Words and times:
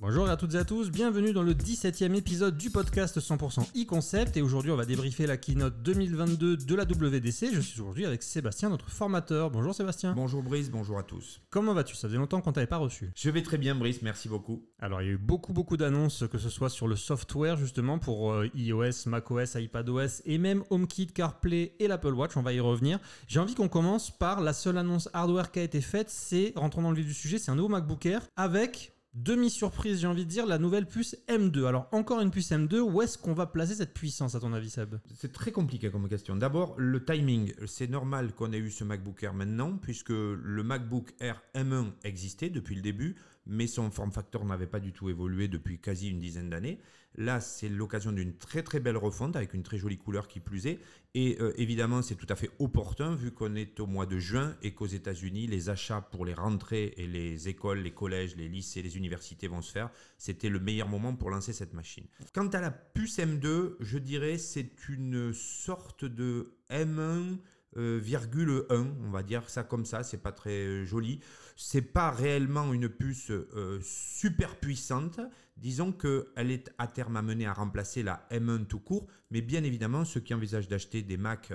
Bonjour 0.00 0.28
à 0.28 0.36
toutes 0.36 0.54
et 0.54 0.58
à 0.58 0.64
tous, 0.64 0.90
bienvenue 0.90 1.32
dans 1.32 1.44
le 1.44 1.54
17e 1.54 2.16
épisode 2.16 2.56
du 2.56 2.70
podcast 2.70 3.20
100% 3.20 3.80
e-concept 3.80 4.36
et 4.36 4.42
aujourd'hui 4.42 4.72
on 4.72 4.76
va 4.76 4.86
débriefer 4.86 5.24
la 5.26 5.36
keynote 5.36 5.82
2022 5.82 6.56
de 6.56 6.74
la 6.74 6.82
WDC. 6.82 7.52
Je 7.52 7.60
suis 7.60 7.80
aujourd'hui 7.80 8.04
avec 8.04 8.24
Sébastien, 8.24 8.70
notre 8.70 8.90
formateur. 8.90 9.52
Bonjour 9.52 9.72
Sébastien. 9.72 10.12
Bonjour 10.14 10.42
Brice, 10.42 10.68
bonjour 10.68 10.98
à 10.98 11.04
tous. 11.04 11.40
Comment 11.48 11.74
vas-tu? 11.74 11.94
Ça 11.94 12.08
faisait 12.08 12.18
longtemps 12.18 12.40
qu'on 12.40 12.50
t'avait 12.50 12.66
pas 12.66 12.78
reçu. 12.78 13.12
Je 13.14 13.30
vais 13.30 13.42
très 13.42 13.56
bien 13.56 13.76
Brice, 13.76 14.02
merci 14.02 14.28
beaucoup. 14.28 14.66
Alors 14.80 15.00
il 15.00 15.06
y 15.06 15.10
a 15.10 15.12
eu 15.12 15.18
beaucoup 15.18 15.52
beaucoup 15.52 15.76
d'annonces, 15.76 16.24
que 16.30 16.38
ce 16.38 16.48
soit 16.48 16.70
sur 16.70 16.88
le 16.88 16.96
software 16.96 17.56
justement 17.56 18.00
pour 18.00 18.32
euh, 18.32 18.48
iOS, 18.54 19.06
macOS, 19.06 19.54
iPadOS 19.54 20.22
et 20.24 20.38
même 20.38 20.64
HomeKit, 20.70 21.06
CarPlay 21.06 21.76
et 21.78 21.86
l'Apple 21.86 22.14
Watch, 22.14 22.36
on 22.36 22.42
va 22.42 22.52
y 22.52 22.58
revenir. 22.58 22.98
J'ai 23.28 23.38
envie 23.38 23.54
qu'on 23.54 23.68
commence 23.68 24.10
par 24.10 24.40
la 24.40 24.54
seule 24.54 24.78
annonce 24.78 25.08
hardware 25.12 25.52
qui 25.52 25.60
a 25.60 25.62
été 25.62 25.80
faite, 25.80 26.10
c'est, 26.10 26.52
rentrons 26.56 26.82
dans 26.82 26.90
le 26.90 26.96
vif 26.96 27.06
du 27.06 27.14
sujet, 27.14 27.38
c'est 27.38 27.52
un 27.52 27.56
nouveau 27.56 27.68
MacBook 27.68 28.06
Air 28.06 28.22
avec 28.34 28.93
Demi-surprise, 29.14 30.00
j'ai 30.00 30.08
envie 30.08 30.24
de 30.24 30.30
dire, 30.30 30.44
la 30.44 30.58
nouvelle 30.58 30.86
puce 30.86 31.16
M2. 31.28 31.66
Alors, 31.66 31.88
encore 31.92 32.20
une 32.20 32.32
puce 32.32 32.50
M2, 32.50 32.80
où 32.80 33.00
est-ce 33.00 33.16
qu'on 33.16 33.32
va 33.32 33.46
placer 33.46 33.76
cette 33.76 33.94
puissance, 33.94 34.34
à 34.34 34.40
ton 34.40 34.52
avis, 34.52 34.70
Seb? 34.70 34.96
C'est 35.14 35.32
très 35.32 35.52
compliqué 35.52 35.88
comme 35.88 36.08
question. 36.08 36.34
D'abord, 36.34 36.74
le 36.78 37.04
timing. 37.04 37.52
C'est 37.64 37.88
normal 37.88 38.32
qu'on 38.32 38.52
ait 38.52 38.58
eu 38.58 38.72
ce 38.72 38.82
MacBook 38.82 39.22
Air 39.22 39.32
maintenant, 39.32 39.78
puisque 39.80 40.10
le 40.10 40.62
MacBook 40.64 41.14
Air 41.20 41.40
M1 41.54 41.92
existait 42.02 42.50
depuis 42.50 42.74
le 42.74 42.82
début 42.82 43.14
mais 43.46 43.66
son 43.66 43.90
form 43.90 44.12
factor 44.12 44.44
n'avait 44.44 44.66
pas 44.66 44.80
du 44.80 44.92
tout 44.92 45.08
évolué 45.08 45.48
depuis 45.48 45.78
quasi 45.78 46.10
une 46.10 46.18
dizaine 46.18 46.50
d'années. 46.50 46.78
Là, 47.16 47.40
c'est 47.40 47.68
l'occasion 47.68 48.10
d'une 48.10 48.36
très 48.36 48.62
très 48.62 48.80
belle 48.80 48.96
refonte 48.96 49.36
avec 49.36 49.54
une 49.54 49.62
très 49.62 49.78
jolie 49.78 49.98
couleur 49.98 50.26
qui 50.26 50.40
plus 50.40 50.66
est. 50.66 50.80
Et 51.14 51.36
euh, 51.40 51.52
évidemment, 51.56 52.02
c'est 52.02 52.16
tout 52.16 52.26
à 52.28 52.34
fait 52.34 52.50
opportun 52.58 53.14
vu 53.14 53.30
qu'on 53.30 53.54
est 53.54 53.78
au 53.78 53.86
mois 53.86 54.04
de 54.04 54.18
juin 54.18 54.56
et 54.62 54.74
qu'aux 54.74 54.86
États-Unis, 54.86 55.46
les 55.46 55.68
achats 55.68 56.00
pour 56.00 56.24
les 56.24 56.34
rentrées 56.34 56.92
et 56.96 57.06
les 57.06 57.48
écoles, 57.48 57.78
les 57.78 57.92
collèges, 57.92 58.34
les 58.34 58.48
lycées, 58.48 58.82
les 58.82 58.96
universités 58.96 59.46
vont 59.46 59.62
se 59.62 59.70
faire. 59.70 59.90
C'était 60.18 60.48
le 60.48 60.58
meilleur 60.58 60.88
moment 60.88 61.14
pour 61.14 61.30
lancer 61.30 61.52
cette 61.52 61.72
machine. 61.72 62.04
Quant 62.34 62.48
à 62.48 62.60
la 62.60 62.72
puce 62.72 63.18
M2, 63.18 63.76
je 63.78 63.98
dirais 63.98 64.36
c'est 64.36 64.88
une 64.88 65.32
sorte 65.32 66.04
de 66.04 66.56
M1 66.68 66.88
euh, 66.88 67.36
virgule 67.36 67.38
1, 67.76 68.86
on 69.04 69.10
va 69.10 69.22
dire 69.22 69.48
ça 69.48 69.62
comme 69.62 69.84
ça, 69.84 70.02
c'est 70.02 70.22
pas 70.22 70.32
très 70.32 70.64
euh, 70.64 70.84
joli. 70.84 71.20
C'est 71.56 71.82
pas 71.82 72.10
réellement 72.10 72.72
une 72.72 72.88
puce 72.88 73.30
euh, 73.30 73.78
super 73.82 74.56
puissante. 74.56 75.20
Disons 75.56 75.92
qu'elle 75.92 76.50
est 76.50 76.72
à 76.78 76.88
terme 76.88 77.16
amenée 77.16 77.46
à 77.46 77.52
remplacer 77.52 78.02
la 78.02 78.26
M1 78.30 78.66
tout 78.66 78.80
court, 78.80 79.06
mais 79.30 79.40
bien 79.40 79.62
évidemment, 79.62 80.04
ceux 80.04 80.20
qui 80.20 80.34
envisagent 80.34 80.68
d'acheter 80.68 81.02
des 81.02 81.16
Mac 81.16 81.52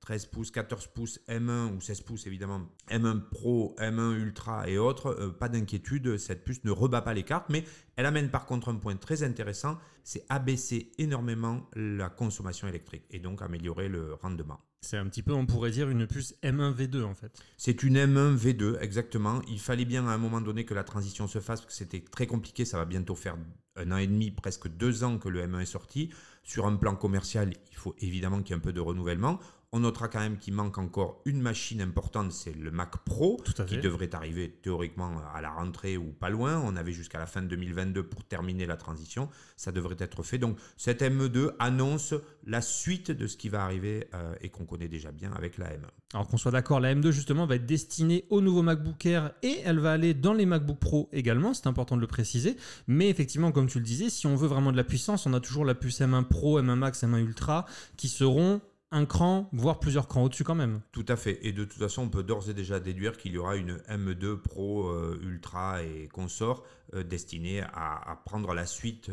13 0.00 0.26
pouces, 0.26 0.50
14 0.50 0.86
pouces, 0.88 1.20
M1 1.28 1.76
ou 1.76 1.80
16 1.80 2.00
pouces 2.02 2.26
évidemment, 2.26 2.62
M1 2.88 3.20
Pro, 3.30 3.76
M1 3.78 4.14
Ultra 4.14 4.68
et 4.68 4.78
autres, 4.78 5.34
pas 5.38 5.48
d'inquiétude, 5.48 6.16
cette 6.16 6.44
puce 6.44 6.64
ne 6.64 6.70
rebat 6.70 7.02
pas 7.02 7.14
les 7.14 7.22
cartes, 7.22 7.48
mais 7.50 7.64
elle 7.96 8.06
amène 8.06 8.30
par 8.30 8.46
contre 8.46 8.70
un 8.70 8.76
point 8.76 8.96
très 8.96 9.22
intéressant, 9.22 9.78
c'est 10.04 10.24
abaisser 10.28 10.92
énormément 10.98 11.68
la 11.74 12.08
consommation 12.08 12.66
électrique 12.66 13.04
et 13.10 13.18
donc 13.18 13.42
améliorer 13.42 13.88
le 13.88 14.14
rendement. 14.14 14.60
C'est 14.82 14.96
un 14.96 15.06
petit 15.06 15.22
peu, 15.22 15.34
on 15.34 15.44
pourrait 15.44 15.70
dire, 15.70 15.90
une 15.90 16.06
puce 16.06 16.34
M1 16.42 16.74
V2 16.74 17.02
en 17.04 17.14
fait. 17.14 17.38
C'est 17.58 17.82
une 17.82 17.98
M1 17.98 18.34
V2, 18.34 18.80
exactement. 18.80 19.42
Il 19.46 19.60
fallait 19.60 19.84
bien 19.84 20.08
à 20.08 20.12
un 20.12 20.18
moment 20.18 20.40
donné 20.40 20.64
que 20.64 20.72
la 20.72 20.84
transition 20.84 21.28
se 21.28 21.38
fasse, 21.38 21.60
parce 21.60 21.74
que 21.74 21.78
c'était 21.78 22.00
très 22.00 22.26
compliqué. 22.26 22.64
Ça 22.64 22.78
va 22.78 22.86
bientôt 22.86 23.14
faire 23.14 23.36
un 23.76 23.92
an 23.92 23.98
et 23.98 24.06
demi, 24.06 24.30
presque 24.30 24.68
deux 24.68 25.04
ans 25.04 25.18
que 25.18 25.28
le 25.28 25.46
M1 25.46 25.60
est 25.60 25.66
sorti. 25.66 26.10
Sur 26.42 26.66
un 26.66 26.76
plan 26.76 26.96
commercial, 26.96 27.52
il 27.70 27.76
faut 27.76 27.94
évidemment 27.98 28.38
qu'il 28.38 28.50
y 28.50 28.52
ait 28.52 28.56
un 28.56 28.64
peu 28.64 28.72
de 28.72 28.80
renouvellement. 28.80 29.38
On 29.72 29.80
notera 29.80 30.08
quand 30.08 30.18
même 30.18 30.36
qu'il 30.36 30.54
manque 30.54 30.78
encore 30.78 31.22
une 31.24 31.40
machine 31.40 31.80
importante, 31.80 32.32
c'est 32.32 32.56
le 32.56 32.72
Mac 32.72 32.96
Pro, 33.04 33.40
qui 33.68 33.78
devrait 33.78 34.12
arriver 34.16 34.50
théoriquement 34.50 35.12
à 35.32 35.40
la 35.40 35.50
rentrée 35.50 35.96
ou 35.96 36.10
pas 36.10 36.28
loin. 36.28 36.60
On 36.64 36.74
avait 36.74 36.90
jusqu'à 36.90 37.20
la 37.20 37.26
fin 37.26 37.40
de 37.40 37.46
2022 37.46 38.02
pour 38.02 38.24
terminer 38.24 38.66
la 38.66 38.76
transition. 38.76 39.28
Ça 39.56 39.70
devrait 39.70 39.94
être 40.00 40.24
fait. 40.24 40.38
Donc 40.38 40.58
cette 40.76 41.02
M2 41.02 41.52
annonce 41.60 42.14
la 42.44 42.62
suite 42.62 43.12
de 43.12 43.28
ce 43.28 43.36
qui 43.36 43.48
va 43.48 43.62
arriver 43.62 44.08
euh, 44.12 44.34
et 44.40 44.48
qu'on 44.48 44.64
connaît 44.64 44.88
déjà 44.88 45.12
bien 45.12 45.30
avec 45.34 45.56
la 45.56 45.66
M1. 45.66 45.86
Alors 46.14 46.26
qu'on 46.26 46.36
soit 46.36 46.50
d'accord, 46.50 46.80
la 46.80 46.92
M2 46.92 47.12
justement 47.12 47.46
va 47.46 47.54
être 47.54 47.66
destinée 47.66 48.24
au 48.28 48.40
nouveau 48.40 48.62
MacBook 48.62 49.06
Air 49.06 49.32
et 49.44 49.60
elle 49.64 49.78
va 49.78 49.92
aller 49.92 50.14
dans 50.14 50.32
les 50.32 50.46
MacBook 50.46 50.80
Pro 50.80 51.08
également, 51.12 51.54
c'est 51.54 51.68
important 51.68 51.94
de 51.94 52.00
le 52.00 52.08
préciser. 52.08 52.56
Mais 52.88 53.08
effectivement, 53.08 53.52
comme 53.52 53.68
tu 53.68 53.78
le 53.78 53.84
disais, 53.84 54.10
si 54.10 54.26
on 54.26 54.34
veut 54.34 54.48
vraiment 54.48 54.72
de 54.72 54.76
la 54.76 54.82
puissance, 54.82 55.26
on 55.26 55.32
a 55.32 55.38
toujours 55.38 55.64
la 55.64 55.76
puce 55.76 56.00
M1 56.00 56.24
Pro, 56.24 56.60
M1 56.60 56.74
Max, 56.74 57.04
M1 57.04 57.20
Ultra 57.20 57.66
qui 57.96 58.08
seront 58.08 58.60
un 58.92 59.06
cran, 59.06 59.48
voire 59.52 59.78
plusieurs 59.78 60.08
crans 60.08 60.24
au-dessus 60.24 60.44
quand 60.44 60.54
même. 60.54 60.80
Tout 60.92 61.04
à 61.08 61.16
fait. 61.16 61.38
Et 61.46 61.52
de 61.52 61.64
toute 61.64 61.78
façon, 61.78 62.02
on 62.02 62.08
peut 62.08 62.22
d'ores 62.22 62.50
et 62.50 62.54
déjà 62.54 62.80
déduire 62.80 63.16
qu'il 63.16 63.32
y 63.32 63.38
aura 63.38 63.56
une 63.56 63.76
M2 63.88 64.36
Pro 64.36 64.88
euh, 64.88 65.20
Ultra 65.22 65.82
et 65.82 66.08
consort 66.08 66.64
euh, 66.94 67.04
destinée 67.04 67.62
à, 67.72 68.20
prendre 68.24 68.52
la 68.52 68.66
suite 68.66 69.10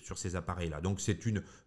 sur 0.00 0.18
ces 0.18 0.36
appareils-là. 0.36 0.80
Donc 0.80 1.00
c'est 1.00 1.18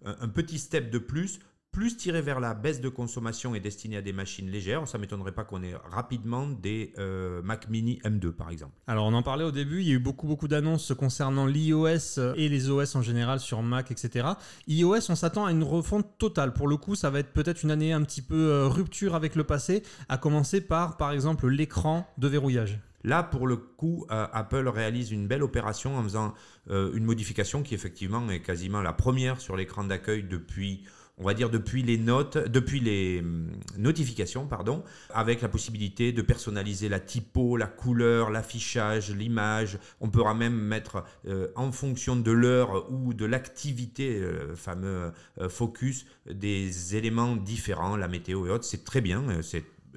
un 0.05 0.27
petit 0.27 0.59
step 0.59 0.89
de 0.89 0.97
plus 0.97 1.39
plus 1.73 1.97
tiré 1.97 2.21
vers 2.21 2.39
la 2.39 2.53
baisse 2.53 2.79
de 2.79 2.87
consommation 2.87 3.55
et 3.55 3.59
destiné 3.59 3.97
à 3.97 4.01
des 4.01 4.13
machines 4.13 4.49
légères. 4.49 4.87
Ça 4.87 4.99
m'étonnerait 4.99 5.31
pas 5.31 5.43
qu'on 5.43 5.63
ait 5.63 5.75
rapidement 5.91 6.47
des 6.47 6.93
euh, 6.99 7.41
Mac 7.41 7.67
Mini 7.67 7.99
M2 8.05 8.31
par 8.31 8.51
exemple. 8.51 8.73
Alors 8.87 9.07
on 9.07 9.13
en 9.13 9.23
parlait 9.23 9.43
au 9.43 9.51
début, 9.51 9.81
il 9.81 9.87
y 9.87 9.91
a 9.91 9.95
eu 9.95 9.99
beaucoup 9.99 10.27
beaucoup 10.27 10.47
d'annonces 10.47 10.93
concernant 10.93 11.47
l'iOS 11.47 12.19
et 12.35 12.47
les 12.47 12.69
OS 12.69 12.95
en 12.95 13.01
général 13.01 13.39
sur 13.39 13.63
Mac, 13.63 13.89
etc. 13.89 14.27
iOS, 14.67 15.09
on 15.09 15.15
s'attend 15.15 15.45
à 15.45 15.51
une 15.51 15.63
refonte 15.63 16.17
totale. 16.19 16.53
Pour 16.53 16.67
le 16.67 16.77
coup, 16.77 16.93
ça 16.93 17.09
va 17.09 17.19
être 17.19 17.33
peut-être 17.33 17.63
une 17.63 17.71
année 17.71 17.91
un 17.91 18.03
petit 18.03 18.21
peu 18.21 18.51
euh, 18.51 18.67
rupture 18.67 19.15
avec 19.15 19.35
le 19.35 19.43
passé, 19.43 19.81
à 20.09 20.17
commencer 20.17 20.61
par 20.61 20.95
par 20.97 21.11
exemple 21.11 21.47
l'écran 21.47 22.07
de 22.19 22.27
verrouillage. 22.27 22.79
Là, 23.03 23.23
pour 23.23 23.47
le 23.47 23.57
coup, 23.57 24.05
euh, 24.11 24.27
Apple 24.31 24.67
réalise 24.69 25.11
une 25.11 25.27
belle 25.27 25.43
opération 25.43 25.97
en 25.97 26.03
faisant 26.03 26.33
une 26.69 27.03
modification 27.03 27.61
qui 27.61 27.75
effectivement 27.75 28.29
est 28.29 28.39
quasiment 28.39 28.81
la 28.81 28.93
première 28.93 29.41
sur 29.41 29.57
l'écran 29.57 29.83
d'accueil 29.83 30.23
depuis 30.23 30.85
on 31.17 31.23
va 31.23 31.33
dire 31.33 31.49
depuis 31.49 31.83
les 31.83 31.97
notes, 31.97 32.37
depuis 32.37 32.79
les 32.79 33.19
hum, 33.19 33.51
notifications, 33.77 34.47
pardon, 34.47 34.83
avec 35.13 35.41
la 35.41 35.49
possibilité 35.49 36.11
de 36.11 36.21
personnaliser 36.21 36.89
la 36.89 36.99
typo, 36.99 37.55
la 37.57 37.67
couleur, 37.67 38.31
l'affichage, 38.31 39.11
l'image. 39.11 39.77
On 40.01 40.09
pourra 40.09 40.33
même 40.33 40.55
mettre 40.55 41.03
euh, 41.27 41.49
en 41.55 41.71
fonction 41.71 42.15
de 42.15 42.31
l'heure 42.31 42.91
ou 42.91 43.13
de 43.13 43.25
l'activité, 43.25 44.17
euh, 44.19 44.55
fameux 44.55 45.11
euh, 45.39 45.49
focus, 45.49 46.05
des 46.29 46.95
éléments 46.95 47.35
différents, 47.35 47.95
la 47.95 48.07
météo 48.07 48.47
et 48.47 48.49
autres. 48.49 48.65
C'est 48.65 48.83
très 48.83 49.01
bien, 49.01 49.41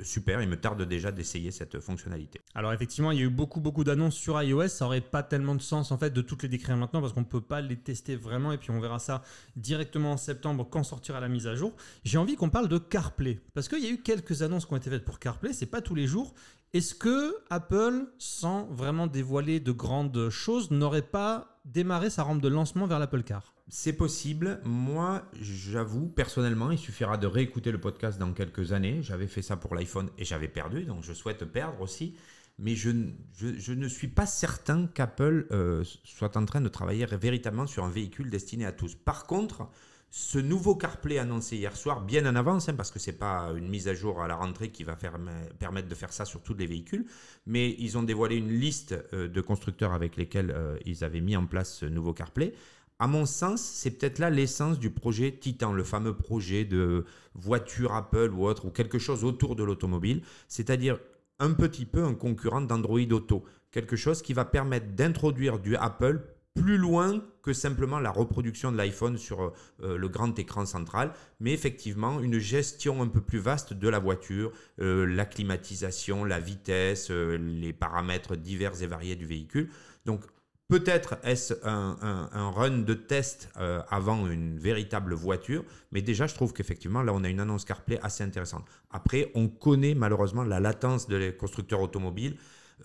super, 0.03 0.43
il 0.43 0.49
me 0.49 0.57
tarde 0.57 0.83
déjà 0.83 1.13
d'essayer 1.13 1.51
cette 1.51 1.81
fonctionnalité. 1.81 2.41
Alors 2.55 2.73
effectivement, 2.73 3.11
il 3.13 3.19
y 3.19 3.23
a 3.23 3.25
eu 3.25 3.31
beaucoup 3.31 3.61
beaucoup 3.61 3.85
d'annonces 3.85 4.15
sur 4.15 4.41
iOS, 4.41 4.69
ça 4.69 4.87
aurait 4.87 5.01
pas 5.01 5.23
tellement 5.23 5.55
de 5.55 5.63
sens 5.63 5.93
en 5.93 5.99
fait 5.99 6.11
de 6.11 6.21
toutes 6.21 6.43
les 6.43 6.49
décrire 6.49 6.77
maintenant 6.77 7.01
parce 7.01 7.13
qu'on 7.13 7.21
ne 7.21 7.27
peut 7.27 7.41
pas 7.41 7.61
les 7.61 7.77
tester 7.77 8.17
vraiment 8.17 8.53
et 8.53 8.59
puis 8.59 8.71
on 8.71 8.81
verra 8.81 8.99
ça 8.99 9.23
directement 9.57 10.13
en 10.13 10.17
septembre 10.17 10.69
quand 10.71 10.83
sortira 10.83 11.21
la 11.21 11.29
mise 11.29 11.47
à 11.47 11.55
jour. 11.55 11.75
J'ai 12.05 12.19
envie 12.19 12.37
qu'on 12.37 12.51
parle 12.51 12.69
de 12.69 12.79
CarPlay 12.79 13.41
parce 13.55 13.69
qu'il 13.69 13.83
y 13.83 13.87
a 13.87 13.91
eu 13.91 14.03
quelques 14.03 14.43
annonces 14.43 14.67
qui 14.67 14.73
ont 14.73 14.77
été 14.77 14.91
faites 14.91 15.05
pour 15.05 15.19
CarPlay, 15.19 15.53
c'est 15.53 15.67
pas 15.67 15.81
tous 15.81 15.95
les 15.95 16.07
jours. 16.07 16.35
Est-ce 16.73 16.95
que 16.95 17.35
Apple, 17.49 18.07
sans 18.19 18.67
vraiment 18.67 19.07
dévoiler 19.07 19.61
de 19.61 19.73
grandes 19.73 20.29
choses, 20.29 20.71
n'aurait 20.71 21.03
pas 21.03 21.61
démarré 21.65 22.11
sa 22.11 22.23
rampe 22.23 22.43
de 22.43 22.49
lancement 22.49 22.87
vers 22.87 22.99
l'Apple 22.99 23.23
Car? 23.23 23.56
C'est 23.69 23.93
possible. 23.93 24.61
Moi, 24.65 25.25
j'avoue, 25.41 26.09
personnellement, 26.09 26.71
il 26.71 26.79
suffira 26.79 27.17
de 27.17 27.27
réécouter 27.27 27.73
le 27.73 27.81
podcast 27.81 28.19
dans 28.19 28.33
quelques 28.33 28.73
années. 28.73 29.03
J'avais 29.03 29.27
fait 29.27 29.43
ça 29.43 29.57
pour 29.57 29.75
l'iPhone 29.75 30.11
et 30.19 30.25
j'avais 30.25 30.49
perdu, 30.49 30.85
donc 30.85 31.03
je 31.03 31.13
souhaite 31.13 31.45
perdre 31.45 31.81
aussi. 31.81 32.15
Mais 32.59 32.75
je, 32.75 32.91
ne 32.91 33.89
suis 33.89 34.09
pas 34.09 34.25
certain 34.25 34.87
qu'Apple 34.87 35.47
euh, 35.51 35.85
soit 36.05 36.37
en 36.39 36.47
train 36.47 36.63
de 36.63 36.69
travailler 36.69 37.05
véritablement 37.05 37.67
sur 37.67 37.85
un 37.85 37.91
véhicule 37.91 38.31
destiné 38.31 38.65
à 38.65 38.73
tous. 38.73 38.95
Par 38.95 39.27
contre, 39.27 39.69
ce 40.11 40.39
nouveau 40.39 40.75
CarPlay 40.77 41.19
annoncé 41.19 41.57
hier 41.57 41.77
soir, 41.77 42.01
bien 42.01 42.25
en 42.25 42.37
avance, 42.37 42.71
hein, 42.71 42.75
parce 42.75 42.91
que 42.91 42.99
ce 42.99 43.11
n'est 43.11 43.17
pas 43.17 43.53
une 43.55 43.69
mise 43.69 43.89
à 43.89 43.95
jour 43.95 44.23
à 44.23 44.29
la 44.29 44.37
rentrée 44.37 44.71
qui 44.71 44.85
va 44.85 44.97
permettre 44.97 45.89
de 45.89 45.95
faire 45.95 46.13
ça 46.13 46.25
sur 46.25 46.41
tous 46.41 46.55
les 46.55 46.67
véhicules, 46.67 47.05
mais 47.45 47.77
ils 47.79 47.99
ont 47.99 48.03
dévoilé 48.03 48.37
une 48.37 48.53
liste 48.53 48.95
euh, 49.13 49.29
de 49.29 49.41
constructeurs 49.43 49.93
avec 49.93 50.17
lesquels 50.17 50.51
euh, 50.51 50.79
ils 50.87 51.05
avaient 51.05 51.21
mis 51.21 51.37
en 51.37 51.45
place 51.45 51.75
ce 51.75 51.85
nouveau 51.85 52.15
CarPlay. 52.15 52.55
À 52.99 53.07
mon 53.07 53.27
sens, 53.27 53.61
c'est 53.61 53.91
peut-être 53.91 54.19
là 54.19 54.31
l'essence 54.31 54.79
du 54.79 54.91
projet 54.91 55.33
Titan, 55.33 55.73
le 55.73 55.85
fameux 55.85 56.17
projet 56.17 56.65
de 56.65 57.05
voiture 57.35 57.93
Apple 57.95 58.33
ou 58.33 58.47
autre, 58.47 58.65
ou 58.65 58.71
quelque 58.71 58.99
chose 58.99 59.23
autour 59.23 59.55
de 59.55 59.63
l'automobile, 59.63 60.23
c'est-à-dire 60.49 60.99
un 61.39 61.53
petit 61.53 61.85
peu 61.85 62.03
un 62.03 62.15
concurrent 62.15 62.63
d'Android 62.63 63.13
Auto, 63.13 63.45
quelque 63.71 63.97
chose 63.97 64.23
qui 64.23 64.33
va 64.33 64.47
permettre 64.47 64.95
d'introduire 64.95 65.59
du 65.59 65.77
Apple 65.77 66.23
plus 66.55 66.79
loin 66.79 67.23
que 67.43 67.53
simplement 67.53 68.01
la 68.01 68.11
reproduction 68.11 68.73
de 68.73 68.79
l'iPhone 68.79 69.19
sur 69.19 69.53
euh, 69.83 69.99
le 69.99 70.09
grand 70.09 70.37
écran 70.39 70.65
central, 70.65 71.13
mais 71.39 71.53
effectivement 71.53 72.21
une 72.21 72.39
gestion 72.39 73.03
un 73.03 73.09
peu 73.09 73.21
plus 73.21 73.39
vaste 73.39 73.75
de 73.75 73.89
la 73.89 73.99
voiture, 73.99 74.53
euh, 74.81 75.05
la 75.05 75.27
climatisation, 75.27 76.25
la 76.25 76.41
vitesse, 76.41 77.09
euh, 77.11 77.37
les 77.37 77.75
paramètres 77.75 78.37
divers 78.37 78.83
et 78.83 78.87
variés 78.87 79.17
du 79.17 79.27
véhicule. 79.27 79.69
Donc 80.07 80.23
Peut-être 80.69 81.19
est-ce 81.23 81.55
un, 81.63 82.51
run 82.51 82.79
de 82.79 82.95
test 82.95 83.51
euh, 83.57 83.81
avant 83.89 84.27
une 84.27 84.59
véritable 84.59 85.15
voiture, 85.15 85.65
mais 85.93 86.03
déjà 86.03 86.27
je 86.27 86.35
trouve 86.35 86.53
qu'effectivement 86.53 87.03
là 87.03 87.13
on 87.15 87.23
a 87.23 87.29
une 87.29 87.39
annonce 87.39 87.65
CarPlay 87.65 88.01
assez 88.03 88.25
intéressante. 88.25 88.65
Après, 88.91 89.31
on 89.37 89.47
connaît 89.47 89.95
malheureusement 89.95 90.43
la 90.43 90.59
latence 90.59 91.07
des 91.07 91.37
constructeurs 91.37 91.81
automobiles. 91.81 92.37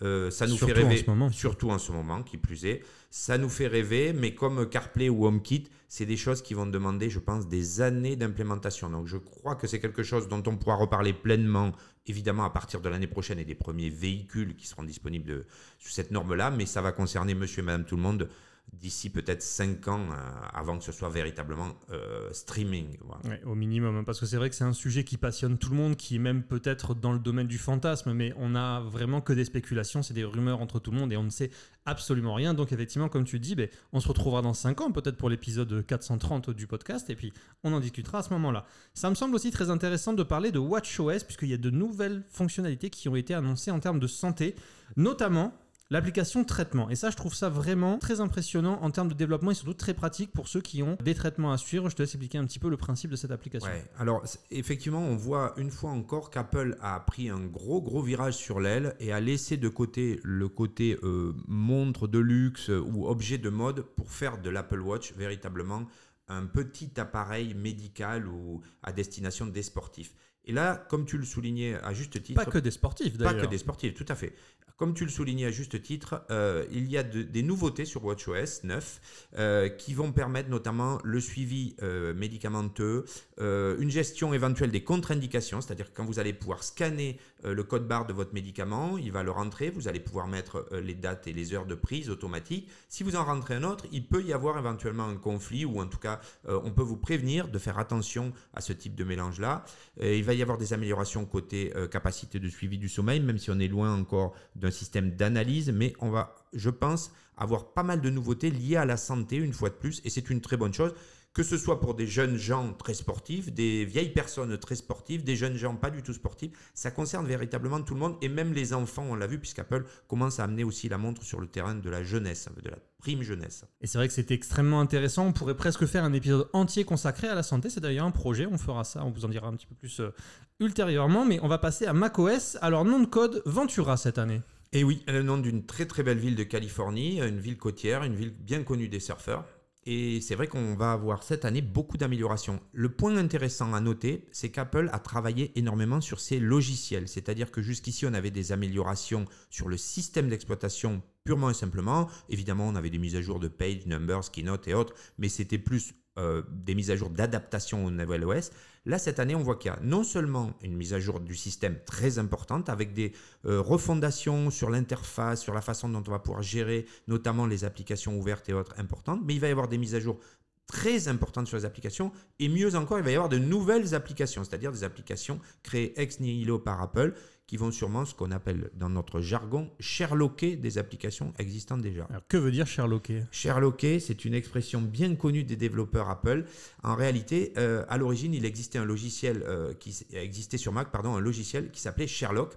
Euh, 0.01 0.31
ça 0.31 0.47
nous 0.47 0.55
Surtout 0.55 0.73
fait 0.73 0.83
en 0.83 0.88
rêver, 0.88 1.01
ce 1.03 1.09
moment. 1.09 1.29
surtout 1.31 1.69
en 1.69 1.77
ce 1.77 1.91
moment, 1.91 2.23
qui 2.23 2.38
plus 2.38 2.65
est. 2.65 2.81
Ça 3.09 3.38
nous 3.38 3.49
fait 3.49 3.67
rêver, 3.67 4.13
mais 4.13 4.33
comme 4.33 4.67
CarPlay 4.69 5.09
ou 5.09 5.25
HomeKit, 5.27 5.65
c'est 5.89 6.05
des 6.05 6.15
choses 6.17 6.41
qui 6.41 6.53
vont 6.53 6.65
demander, 6.65 7.09
je 7.09 7.19
pense, 7.19 7.47
des 7.47 7.81
années 7.81 8.15
d'implémentation. 8.15 8.89
Donc 8.89 9.07
je 9.07 9.17
crois 9.17 9.55
que 9.55 9.67
c'est 9.67 9.79
quelque 9.81 10.01
chose 10.03 10.27
dont 10.29 10.41
on 10.47 10.55
pourra 10.55 10.75
reparler 10.75 11.11
pleinement, 11.13 11.73
évidemment, 12.07 12.45
à 12.45 12.49
partir 12.49 12.79
de 12.81 12.88
l'année 12.89 13.07
prochaine 13.07 13.38
et 13.39 13.45
des 13.45 13.53
premiers 13.55 13.89
véhicules 13.89 14.55
qui 14.55 14.65
seront 14.65 14.83
disponibles 14.83 15.27
de- 15.27 15.45
sous 15.77 15.91
cette 15.91 16.11
norme-là, 16.11 16.49
mais 16.51 16.65
ça 16.65 16.81
va 16.81 16.93
concerner 16.93 17.35
monsieur 17.35 17.61
et 17.61 17.65
madame 17.65 17.83
tout 17.85 17.97
le 17.97 18.01
monde 18.01 18.29
d'ici 18.73 19.09
peut-être 19.11 19.43
5 19.43 19.87
ans 19.89 20.07
euh, 20.11 20.15
avant 20.53 20.77
que 20.77 20.83
ce 20.83 20.91
soit 20.91 21.09
véritablement 21.09 21.67
euh, 21.91 22.31
streaming. 22.33 22.97
Au 23.45 23.53
minimum, 23.53 23.97
hein, 23.97 24.03
parce 24.03 24.19
que 24.19 24.25
c'est 24.25 24.37
vrai 24.37 24.49
que 24.49 24.55
c'est 24.55 24.63
un 24.63 24.73
sujet 24.73 25.03
qui 25.03 25.17
passionne 25.17 25.57
tout 25.57 25.69
le 25.69 25.75
monde, 25.75 25.95
qui 25.95 26.15
est 26.15 26.19
même 26.19 26.41
peut-être 26.41 26.95
dans 26.95 27.13
le 27.13 27.19
domaine 27.19 27.47
du 27.47 27.59
fantasme, 27.59 28.13
mais 28.13 28.33
on 28.37 28.55
a 28.55 28.79
vraiment 28.81 29.21
que 29.21 29.33
des 29.33 29.45
spéculations, 29.45 30.01
c'est 30.01 30.15
des 30.15 30.23
rumeurs 30.23 30.61
entre 30.61 30.79
tout 30.79 30.91
le 30.91 30.97
monde 30.97 31.13
et 31.13 31.17
on 31.17 31.23
ne 31.23 31.29
sait 31.29 31.51
absolument 31.85 32.33
rien. 32.33 32.55
Donc 32.55 32.71
effectivement, 32.71 33.07
comme 33.07 33.23
tu 33.23 33.39
dis, 33.39 33.55
ben, 33.55 33.67
on 33.93 33.99
se 33.99 34.07
retrouvera 34.07 34.41
dans 34.41 34.55
5 34.55 34.81
ans, 34.81 34.91
peut-être 34.91 35.17
pour 35.17 35.29
l'épisode 35.29 35.85
430 35.85 36.49
du 36.49 36.65
podcast, 36.65 37.09
et 37.11 37.15
puis 37.15 37.33
on 37.63 37.73
en 37.73 37.79
discutera 37.79 38.19
à 38.19 38.23
ce 38.23 38.31
moment-là. 38.31 38.65
Ça 38.95 39.09
me 39.09 39.15
semble 39.15 39.35
aussi 39.35 39.51
très 39.51 39.69
intéressant 39.69 40.13
de 40.13 40.23
parler 40.23 40.51
de 40.51 40.59
WatchOS, 40.59 41.25
puisqu'il 41.25 41.49
y 41.49 41.53
a 41.53 41.57
de 41.57 41.69
nouvelles 41.69 42.23
fonctionnalités 42.29 42.89
qui 42.89 43.09
ont 43.09 43.15
été 43.15 43.35
annoncées 43.35 43.69
en 43.69 43.79
termes 43.79 43.99
de 43.99 44.07
santé, 44.07 44.55
notamment 44.95 45.53
l'application 45.91 46.43
traitement. 46.43 46.89
Et 46.89 46.95
ça, 46.95 47.11
je 47.11 47.15
trouve 47.15 47.35
ça 47.35 47.49
vraiment 47.49 47.99
très 47.99 48.21
impressionnant 48.21 48.79
en 48.81 48.89
termes 48.89 49.09
de 49.09 49.13
développement 49.13 49.51
et 49.51 49.53
surtout 49.53 49.73
très 49.73 49.93
pratique 49.93 50.31
pour 50.31 50.47
ceux 50.47 50.61
qui 50.61 50.81
ont 50.81 50.97
des 51.03 51.13
traitements 51.13 51.51
à 51.51 51.57
suivre. 51.57 51.89
Je 51.89 51.95
te 51.95 52.01
laisse 52.01 52.15
expliquer 52.15 52.39
un 52.39 52.45
petit 52.45 52.59
peu 52.59 52.69
le 52.69 52.77
principe 52.77 53.11
de 53.11 53.15
cette 53.15 53.31
application. 53.31 53.69
Ouais. 53.69 53.85
Alors, 53.99 54.23
effectivement, 54.49 55.01
on 55.01 55.15
voit 55.15 55.53
une 55.57 55.69
fois 55.69 55.91
encore 55.91 56.31
qu'Apple 56.31 56.77
a 56.81 56.99
pris 57.01 57.29
un 57.29 57.45
gros, 57.45 57.81
gros 57.81 58.01
virage 58.01 58.35
sur 58.35 58.59
l'aile 58.59 58.95
et 58.99 59.11
a 59.11 59.19
laissé 59.19 59.57
de 59.57 59.67
côté 59.67 60.19
le 60.23 60.47
côté 60.47 60.97
euh, 61.03 61.35
montre 61.47 62.07
de 62.07 62.19
luxe 62.19 62.69
ou 62.69 63.07
objet 63.07 63.38
de 63.38 63.49
mode 63.49 63.81
pour 63.81 64.11
faire 64.11 64.41
de 64.41 64.49
l'Apple 64.49 64.79
Watch 64.79 65.13
véritablement 65.13 65.85
un 66.29 66.45
petit 66.45 66.91
appareil 66.97 67.53
médical 67.53 68.27
ou 68.27 68.61
à 68.81 68.93
destination 68.93 69.45
des 69.45 69.63
sportifs. 69.63 70.15
Et 70.45 70.53
là, 70.53 70.75
comme 70.89 71.05
tu 71.05 71.17
le 71.17 71.25
soulignais 71.25 71.75
à 71.83 71.93
juste 71.93 72.21
titre, 72.23 72.43
Pas 72.43 72.49
que 72.49 72.57
des 72.57 72.71
sportifs 72.71 73.17
pas 73.17 73.25
d'ailleurs. 73.25 73.45
que 73.45 73.49
des 73.49 73.59
sportifs, 73.59 73.93
tout 73.93 74.05
à 74.07 74.15
fait. 74.15 74.33
Comme 74.81 74.95
tu 74.95 75.05
le 75.05 75.11
soulignais 75.11 75.45
à 75.45 75.51
juste 75.51 75.79
titre, 75.83 76.23
euh, 76.31 76.65
il 76.71 76.89
y 76.89 76.97
a 76.97 77.03
de- 77.03 77.21
des 77.21 77.43
nouveautés 77.43 77.85
sur 77.85 78.03
WatchOS 78.03 78.61
9 78.63 78.99
euh, 79.37 79.69
qui 79.69 79.93
vont 79.93 80.11
permettre 80.11 80.49
notamment 80.49 80.97
le 81.03 81.19
suivi 81.19 81.75
euh, 81.83 82.15
médicamenteux, 82.15 83.05
une 83.37 83.89
gestion 83.89 84.33
éventuelle 84.35 84.69
des 84.71 84.83
contre-indications, 84.83 85.61
c'est-à-dire 85.61 85.93
quand 85.93 86.05
vous 86.05 86.19
allez 86.19 86.31
pouvoir 86.33 86.63
scanner 86.63 87.19
le 87.43 87.63
code 87.63 87.87
barre 87.87 88.05
de 88.05 88.13
votre 88.13 88.35
médicament, 88.35 88.99
il 88.99 89.11
va 89.11 89.23
le 89.23 89.31
rentrer, 89.31 89.71
vous 89.71 89.87
allez 89.87 89.99
pouvoir 89.99 90.27
mettre 90.27 90.67
les 90.79 90.93
dates 90.93 91.25
et 91.25 91.33
les 91.33 91.55
heures 91.55 91.65
de 91.65 91.73
prise 91.73 92.11
automatiques. 92.11 92.69
Si 92.87 93.03
vous 93.03 93.15
en 93.15 93.23
rentrez 93.25 93.55
un 93.55 93.63
autre, 93.63 93.85
il 93.91 94.05
peut 94.05 94.21
y 94.23 94.31
avoir 94.31 94.59
éventuellement 94.59 95.05
un 95.07 95.15
conflit 95.15 95.65
ou 95.65 95.81
en 95.81 95.87
tout 95.87 95.97
cas, 95.97 96.21
on 96.47 96.69
peut 96.69 96.83
vous 96.83 96.97
prévenir 96.97 97.47
de 97.47 97.57
faire 97.57 97.79
attention 97.79 98.31
à 98.53 98.61
ce 98.61 98.73
type 98.73 98.93
de 98.93 99.03
mélange-là. 99.03 99.65
Il 99.99 100.23
va 100.23 100.35
y 100.35 100.43
avoir 100.43 100.59
des 100.59 100.73
améliorations 100.73 101.25
côté 101.25 101.73
capacité 101.89 102.37
de 102.37 102.47
suivi 102.47 102.77
du 102.77 102.89
sommeil, 102.89 103.21
même 103.21 103.39
si 103.39 103.49
on 103.49 103.57
est 103.59 103.67
loin 103.67 103.91
encore 103.95 104.35
d'un 104.55 104.70
système 104.71 105.12
d'analyse, 105.12 105.71
mais 105.71 105.94
on 106.00 106.09
va, 106.09 106.35
je 106.53 106.69
pense, 106.69 107.12
avoir 107.38 107.73
pas 107.73 107.83
mal 107.83 108.01
de 108.01 108.09
nouveautés 108.09 108.51
liées 108.51 108.77
à 108.77 108.85
la 108.85 108.97
santé 108.97 109.38
une 109.38 109.53
fois 109.53 109.69
de 109.69 109.75
plus, 109.75 110.01
et 110.03 110.09
c'est 110.09 110.29
une 110.29 110.41
très 110.41 110.57
bonne 110.57 110.73
chose. 110.73 110.94
Que 111.33 111.44
ce 111.44 111.57
soit 111.57 111.79
pour 111.79 111.95
des 111.95 112.07
jeunes 112.07 112.35
gens 112.35 112.73
très 112.73 112.94
sportifs, 112.94 113.53
des 113.53 113.85
vieilles 113.85 114.12
personnes 114.12 114.57
très 114.57 114.75
sportives, 114.75 115.23
des 115.23 115.38
jeunes 115.38 115.56
gens 115.56 115.75
pas 115.75 115.89
du 115.89 116.03
tout 116.03 116.12
sportifs, 116.12 116.51
ça 116.73 116.91
concerne 116.91 117.25
véritablement 117.25 117.81
tout 117.81 117.94
le 117.94 118.01
monde 118.01 118.18
et 118.21 118.27
même 118.27 118.51
les 118.51 118.73
enfants, 118.73 119.06
on 119.09 119.15
l'a 119.15 119.27
vu, 119.27 119.39
puisqu'Apple 119.39 119.85
commence 120.09 120.41
à 120.41 120.44
amener 120.44 120.65
aussi 120.65 120.89
la 120.89 120.97
montre 120.97 121.24
sur 121.24 121.39
le 121.39 121.47
terrain 121.47 121.75
de 121.75 121.89
la 121.89 122.03
jeunesse, 122.03 122.50
de 122.62 122.69
la 122.69 122.75
prime 123.01 123.24
jeunesse. 123.24 123.63
Et 123.79 123.88
c'est 123.88 123.97
vrai 123.97 124.09
que 124.09 124.13
c'est 124.13 124.31
extrêmement 124.31 124.81
intéressant. 124.81 125.25
On 125.25 125.31
pourrait 125.31 125.56
presque 125.56 125.85
faire 125.85 126.03
un 126.03 126.12
épisode 126.12 126.50
entier 126.51 126.83
consacré 126.83 127.29
à 127.29 127.35
la 127.35 127.44
santé. 127.44 127.69
C'est 127.69 127.79
d'ailleurs 127.79 128.06
un 128.06 128.12
projet. 128.12 128.45
On 128.45 128.57
fera 128.57 128.83
ça. 128.83 129.03
On 129.03 129.09
vous 129.09 129.25
en 129.25 129.29
dira 129.29 129.47
un 129.47 129.56
petit 129.56 129.65
peu 129.65 129.75
plus 129.75 130.01
euh, 130.01 130.13
ultérieurement. 130.59 131.25
Mais 131.25 131.39
on 131.41 131.47
va 131.47 131.57
passer 131.57 131.85
à 131.85 131.94
macOS. 131.94 132.57
Alors, 132.62 132.85
nom 132.85 133.00
de 133.00 133.07
code 133.07 133.41
Ventura 133.45 133.97
cette 133.97 134.17
année. 134.17 134.41
Et 134.73 134.85
oui, 134.85 135.03
le 135.06 135.21
nom 135.21 135.38
d'une 135.38 135.65
très 135.65 135.85
très 135.85 136.01
belle 136.01 136.18
ville 136.18 136.38
de 136.38 136.44
Californie, 136.44 137.19
une 137.19 137.39
ville 137.41 137.57
côtière, 137.57 138.03
une 138.03 138.15
ville 138.15 138.31
bien 138.31 138.63
connue 138.63 138.88
des 138.88 139.01
surfeurs. 139.01 139.45
Et 139.85 140.21
c'est 140.21 140.35
vrai 140.35 140.47
qu'on 140.47 140.75
va 140.75 140.94
avoir 140.94 141.23
cette 141.23 141.44
année 141.44 141.62
beaucoup 141.62 141.97
d'améliorations. 141.97 142.62
Le 142.71 142.88
point 142.88 143.18
intéressant 143.18 143.73
à 143.73 143.81
noter, 143.81 144.29
c'est 144.31 144.50
qu'Apple 144.50 144.89
a 144.94 145.00
travaillé 145.00 145.51
énormément 145.57 146.00
sur 146.00 146.21
ses 146.21 146.39
logiciels. 146.39 147.09
C'est-à-dire 147.09 147.51
que 147.51 147.62
jusqu'ici, 147.62 148.06
on 148.06 148.13
avait 148.13 148.31
des 148.31 148.53
améliorations 148.53 149.25
sur 149.50 149.68
le 149.68 149.75
système 149.75 150.29
d'exploitation 150.29 151.01
purement 151.25 151.50
et 151.50 151.56
simplement. 151.56 152.09
Évidemment, 152.29 152.67
on 152.67 152.75
avait 152.75 152.91
des 152.91 152.97
mises 152.97 153.15
à 153.17 153.21
jour 153.21 153.39
de 153.39 153.50
Page, 153.50 153.88
Numbers, 153.88 154.31
Keynote 154.31 154.69
et 154.69 154.74
autres, 154.74 154.94
mais 155.17 155.27
c'était 155.27 155.57
plus 155.57 155.95
euh, 156.21 156.44
des 156.51 156.75
mises 156.75 156.91
à 156.91 156.95
jour 156.95 157.09
d'adaptation 157.09 157.85
au 157.85 157.91
nouvel 157.91 158.23
OS. 158.23 158.51
Là, 158.85 158.97
cette 158.97 159.19
année, 159.19 159.35
on 159.35 159.41
voit 159.41 159.56
qu'il 159.56 159.71
y 159.71 159.73
a 159.73 159.79
non 159.81 160.03
seulement 160.03 160.53
une 160.62 160.75
mise 160.75 160.94
à 160.94 161.00
jour 161.00 161.19
du 161.19 161.35
système 161.35 161.77
très 161.85 162.19
importante 162.19 162.69
avec 162.69 162.94
des 162.94 163.12
euh, 163.45 163.59
refondations 163.59 164.50
sur 164.50 164.69
l'interface, 164.69 165.41
sur 165.41 165.53
la 165.53 165.62
façon 165.62 165.89
dont 165.89 166.03
on 166.07 166.12
va 166.12 166.19
pouvoir 166.19 166.41
gérer 166.41 166.85
notamment 167.07 167.45
les 167.45 167.65
applications 167.65 168.18
ouvertes 168.18 168.47
et 168.50 168.53
autres 168.53 168.79
importantes, 168.79 169.21
mais 169.25 169.33
il 169.33 169.39
va 169.39 169.47
y 169.47 169.51
avoir 169.51 169.68
des 169.68 169.77
mises 169.77 169.95
à 169.95 170.00
jour 170.00 170.19
très 170.68 171.07
importantes 171.07 171.47
sur 171.47 171.57
les 171.57 171.65
applications 171.65 172.12
et 172.39 172.47
mieux 172.47 172.75
encore, 172.75 172.97
il 172.97 173.03
va 173.03 173.12
y 173.12 173.15
avoir 173.15 173.29
de 173.29 173.38
nouvelles 173.38 173.94
applications, 173.94 174.44
c'est-à-dire 174.44 174.71
des 174.71 174.83
applications 174.83 175.39
créées 175.63 176.00
ex 176.00 176.19
nihilo 176.19 176.59
par 176.59 176.81
Apple 176.81 177.13
qui 177.51 177.57
vont 177.57 177.71
sûrement 177.71 178.06
ce 178.06 178.15
qu'on 178.15 178.31
appelle 178.31 178.69
dans 178.75 178.88
notre 178.88 179.19
jargon 179.19 179.69
sherlocker 179.81 180.56
des 180.56 180.77
applications 180.77 181.33
existantes 181.38 181.81
déjà. 181.81 182.06
Alors, 182.09 182.21
que 182.30 182.38
veut 182.38 182.50
dire 182.50 182.65
Sherlocké 182.65 183.24
Sherlocker, 183.30 184.00
c'est 184.00 184.24
une 184.24 184.33
expression 184.33 184.81
bien 184.81 185.15
connue 185.15 185.44
des 185.44 185.57
développeurs 185.57 186.09
Apple. 186.09 186.45
En 186.81 186.95
réalité, 186.95 187.51
euh, 187.57 187.83
à 187.89 187.98
l'origine, 187.98 188.33
il 188.33 188.45
existait 188.45 188.80
un 188.80 188.86
logiciel 188.86 189.44
euh, 189.45 189.74
qui 189.74 189.94
existait 190.13 190.57
sur 190.57 190.71
Mac, 190.71 190.92
pardon, 190.94 191.13
un 191.13 191.19
logiciel 191.19 191.71
qui 191.71 191.81
s'appelait 191.81 192.07
Sherlock 192.07 192.53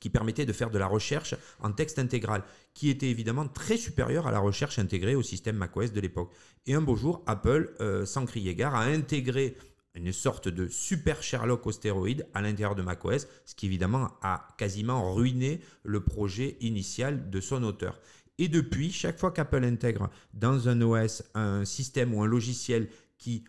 qui 0.00 0.10
permettait 0.10 0.44
de 0.44 0.52
faire 0.52 0.70
de 0.72 0.78
la 0.78 0.88
recherche 0.88 1.36
en 1.60 1.70
texte 1.70 2.00
intégral, 2.00 2.42
qui 2.74 2.90
était 2.90 3.08
évidemment 3.08 3.46
très 3.46 3.76
supérieur 3.76 4.26
à 4.26 4.32
la 4.32 4.40
recherche 4.40 4.80
intégrée 4.80 5.14
au 5.14 5.22
système 5.22 5.54
macOS 5.54 5.92
de 5.92 6.00
l'époque. 6.00 6.32
Et 6.66 6.74
un 6.74 6.82
beau 6.82 6.96
jour, 6.96 7.22
Apple, 7.28 7.76
euh, 7.80 8.04
sans 8.04 8.26
crier 8.26 8.56
gare, 8.56 8.74
a 8.74 8.82
intégré 8.82 9.56
une 9.96 10.12
sorte 10.12 10.48
de 10.48 10.68
super 10.68 11.22
Sherlock 11.22 11.66
aux 11.66 11.72
stéroïdes 11.72 12.26
à 12.34 12.42
l'intérieur 12.42 12.74
de 12.74 12.82
macOS, 12.82 13.26
ce 13.44 13.54
qui 13.54 13.66
évidemment 13.66 14.10
a 14.22 14.48
quasiment 14.58 15.14
ruiné 15.14 15.60
le 15.82 16.00
projet 16.00 16.56
initial 16.60 17.30
de 17.30 17.40
son 17.40 17.62
auteur. 17.62 17.98
Et 18.38 18.48
depuis, 18.48 18.92
chaque 18.92 19.18
fois 19.18 19.30
qu'Apple 19.30 19.64
intègre 19.64 20.10
dans 20.34 20.68
un 20.68 20.80
OS 20.82 21.22
un 21.34 21.64
système 21.64 22.14
ou 22.14 22.22
un 22.22 22.26
logiciel 22.26 22.88
qui 23.18 23.44